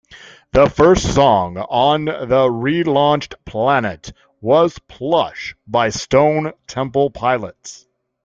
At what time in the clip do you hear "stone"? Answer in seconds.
5.89-6.53